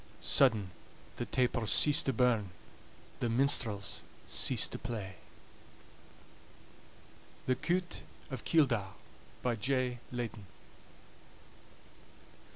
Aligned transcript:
Sudden 0.19 0.71
the 1.17 1.27
tapers 1.27 1.71
cease 1.71 2.01
to 2.01 2.11
burn, 2.11 2.49
The 3.19 3.29
minstrels 3.29 4.01
cease 4.25 4.67
to 4.69 4.79
play. 4.79 5.17
"The 7.45 7.53
Cout 7.55 7.99
of 8.31 8.43
Keeldar," 8.43 8.93
by 9.43 9.55
J. 9.57 9.99
Leyden. 10.11 10.47